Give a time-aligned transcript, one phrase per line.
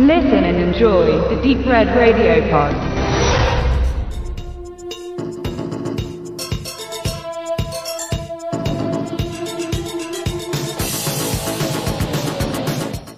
[0.00, 2.74] Listen and enjoy the Deep Red Radio Pod.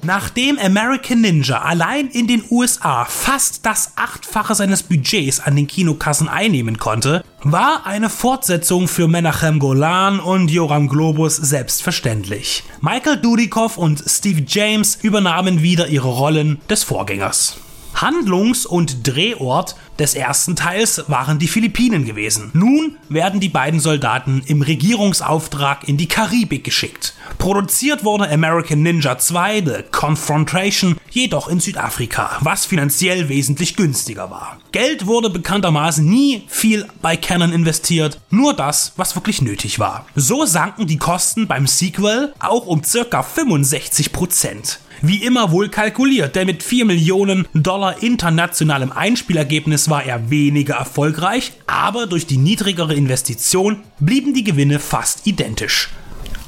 [0.03, 6.29] Nachdem American Ninja allein in den USA fast das Achtfache seines Budgets an den Kinokassen
[6.29, 12.63] einnehmen konnte, war eine Fortsetzung für Menachem Golan und Joram Globus selbstverständlich.
[12.81, 17.57] Michael Dudikoff und Steve James übernahmen wieder ihre Rollen des Vorgängers.
[17.95, 22.51] Handlungs- und Drehort des ersten Teils waren die Philippinen gewesen.
[22.55, 27.15] Nun werden die beiden Soldaten im Regierungsauftrag in die Karibik geschickt.
[27.43, 34.59] Produziert wurde American Ninja 2 The Confrontation jedoch in Südafrika, was finanziell wesentlich günstiger war.
[34.71, 40.07] Geld wurde bekanntermaßen nie viel bei Canon investiert, nur das, was wirklich nötig war.
[40.15, 44.79] So sanken die Kosten beim Sequel auch um circa 65 Prozent.
[45.01, 51.55] Wie immer wohl kalkuliert, denn mit 4 Millionen Dollar internationalem Einspielergebnis war er weniger erfolgreich,
[51.67, 55.89] aber durch die niedrigere Investition blieben die Gewinne fast identisch.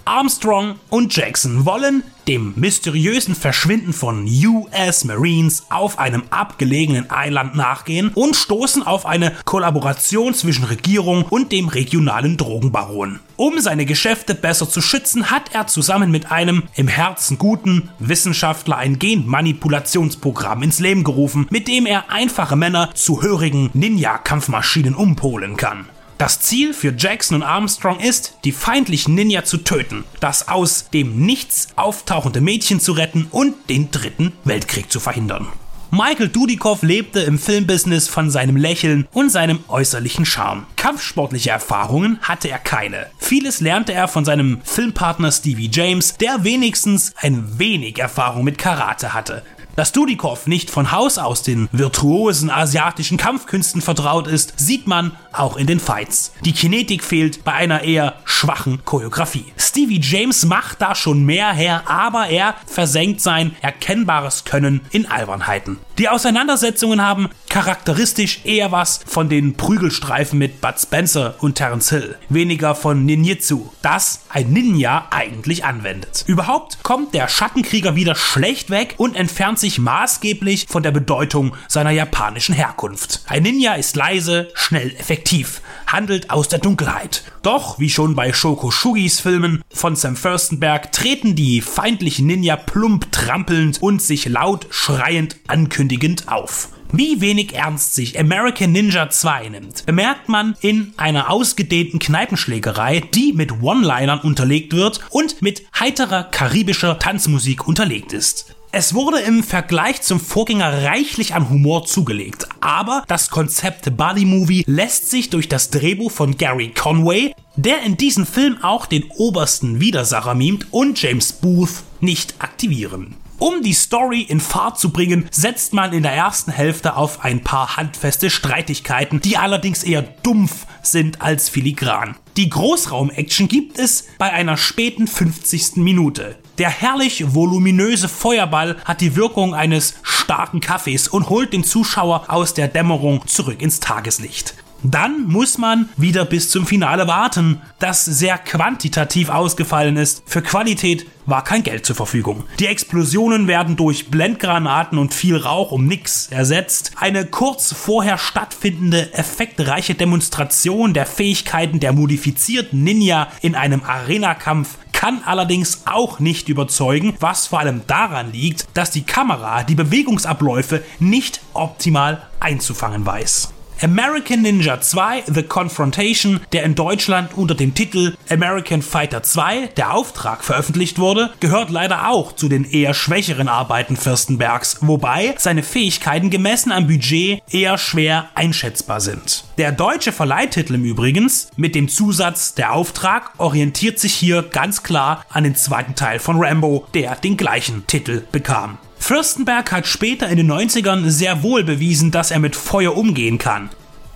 [0.05, 8.11] Armstrong und Jackson wollen dem mysteriösen Verschwinden von US Marines auf einem abgelegenen Eiland nachgehen
[8.15, 13.21] und stoßen auf eine Kollaboration zwischen Regierung und dem regionalen Drogenbaron.
[13.37, 18.77] Um seine Geschäfte besser zu schützen, hat er zusammen mit einem im Herzen guten Wissenschaftler
[18.77, 25.87] ein Genmanipulationsprogramm ins Leben gerufen, mit dem er einfache Männer zu hörigen Ninja-Kampfmaschinen umpolen kann.
[26.19, 31.27] Das Ziel für Jackson und Armstrong ist, die feindlichen Ninja zu töten, das aus dem
[31.27, 35.49] Nichts auftauchende Mädchen zu retten und den dritten Weltkrieg zu verhindern.
[35.91, 40.67] Michael Dudikoff lebte im Filmbusiness von seinem Lächeln und seinem äußerlichen Charme.
[40.75, 43.07] Kampfsportliche Erfahrungen hatte er keine.
[43.19, 49.15] Vieles lernte er von seinem Filmpartner Stevie James, der wenigstens ein wenig Erfahrung mit Karate
[49.15, 49.43] hatte.
[49.77, 55.57] Dass Dudikoff nicht von Haus aus den virtuosen asiatischen Kampfkünsten vertraut ist, sieht man auch
[55.57, 56.33] in den Fights.
[56.45, 59.47] Die Kinetik fehlt bei einer eher schwachen Choreografie.
[59.57, 65.79] Stevie James macht da schon mehr her, aber er versenkt sein erkennbares Können in Albernheiten.
[65.99, 72.17] Die Auseinandersetzungen haben charakteristisch eher was von den Prügelstreifen mit Bud Spencer und Terence Hill,
[72.29, 76.25] weniger von Ninjitsu, das ein Ninja eigentlich anwendet.
[76.27, 81.91] Überhaupt kommt der Schattenkrieger wieder schlecht weg und entfernt sich maßgeblich von der Bedeutung seiner
[81.91, 83.23] japanischen Herkunft.
[83.27, 87.25] Ein Ninja ist leise, schnell, effektiv, handelt aus der Dunkelheit.
[87.43, 93.11] Doch, wie schon bei Shoko Shugis Filmen von Sam Furstenberg, treten die feindlichen Ninja plump
[93.13, 96.69] trampelnd und sich laut schreiend ankündigend auf.
[96.97, 103.33] Wie wenig ernst sich American Ninja 2 nimmt, bemerkt man in einer ausgedehnten Kneipenschlägerei, die
[103.33, 108.55] mit One-Linern unterlegt wird und mit heiterer karibischer Tanzmusik unterlegt ist.
[108.77, 114.65] Es wurde im Vergleich zum Vorgänger reichlich an Humor zugelegt, aber das Konzept Buddy Movie
[114.67, 119.79] lässt sich durch das Drehbuch von Gary Conway, der in diesem Film auch den obersten
[119.79, 123.15] Widersacher mimt, und James Booth nicht aktivieren.
[123.39, 127.45] Um die Story in Fahrt zu bringen, setzt man in der ersten Hälfte auf ein
[127.45, 132.17] paar handfeste Streitigkeiten, die allerdings eher dumpf sind als filigran.
[132.37, 135.77] Die Großraum-Action gibt es bei einer späten 50.
[135.77, 136.37] Minute.
[136.59, 142.53] Der herrlich voluminöse Feuerball hat die Wirkung eines starken Kaffees und holt den Zuschauer aus
[142.53, 144.55] der Dämmerung zurück ins Tageslicht.
[144.85, 150.23] Dann muss man wieder bis zum Finale warten, das sehr quantitativ ausgefallen ist.
[150.27, 152.45] Für Qualität war kein Geld zur Verfügung.
[152.61, 156.93] Die Explosionen werden durch Blendgranaten und viel Rauch um nix ersetzt.
[156.97, 165.23] Eine kurz vorher stattfindende, effektreiche Demonstration der Fähigkeiten der modifizierten Ninja in einem Arenakampf kann
[165.25, 171.41] allerdings auch nicht überzeugen, was vor allem daran liegt, dass die Kamera die Bewegungsabläufe nicht
[171.55, 173.54] optimal einzufangen weiß.
[173.83, 179.93] American Ninja 2 The Confrontation, der in Deutschland unter dem Titel American Fighter 2 der
[179.93, 186.31] Auftrag veröffentlicht wurde, gehört leider auch zu den eher schwächeren Arbeiten Fürstenbergs, wobei seine Fähigkeiten
[186.31, 189.45] gemessen am Budget eher schwer einschätzbar sind.
[189.59, 195.25] Der deutsche Verleihtitel im Übrigens mit dem Zusatz Der Auftrag orientiert sich hier ganz klar
[195.29, 198.79] an den zweiten Teil von Rambo, der den gleichen Titel bekam.
[199.07, 203.69] Fürstenberg hat später in den 90ern sehr wohl bewiesen, dass er mit Feuer umgehen kann.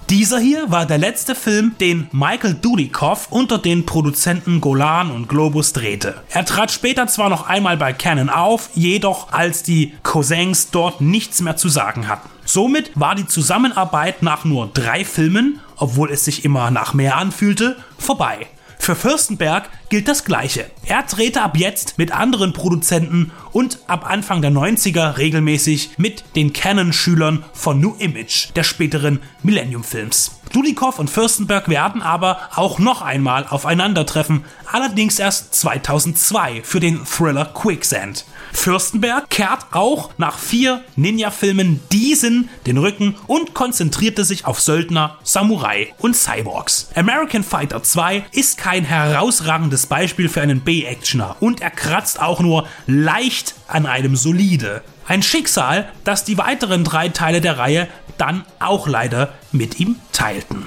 [0.08, 5.75] Dieser hier war der letzte Film, den Michael Dudikoff unter den Produzenten Golan und Globus
[5.75, 6.14] drehte.
[6.31, 11.43] Er trat später zwar noch einmal bei Canon auf, jedoch als die Cousins dort nichts
[11.43, 12.31] mehr zu sagen hatten.
[12.46, 17.76] Somit war die Zusammenarbeit nach nur drei Filmen, obwohl es sich immer nach mehr anfühlte,
[17.99, 18.46] vorbei.
[18.88, 20.70] Für Fürstenberg gilt das Gleiche.
[20.87, 26.55] Er drehte ab jetzt mit anderen Produzenten und ab Anfang der 90er regelmäßig mit den
[26.55, 30.40] Canon-Schülern von New Image, der späteren Millennium Films.
[30.55, 37.46] Dudikoff und Fürstenberg werden aber auch noch einmal aufeinandertreffen, allerdings erst 2002 für den Thriller
[37.46, 38.24] Quicksand.
[38.52, 45.92] Fürstenberg kehrt auch nach vier Ninja-Filmen diesen den Rücken und konzentrierte sich auf Söldner, Samurai
[45.98, 46.88] und Cyborgs.
[46.94, 52.66] American Fighter 2 ist kein herausragendes Beispiel für einen B-Actioner und er kratzt auch nur
[52.86, 54.82] leicht an einem solide.
[55.06, 57.88] Ein Schicksal, das die weiteren drei Teile der Reihe
[58.18, 60.66] dann auch leider mit ihm teilten.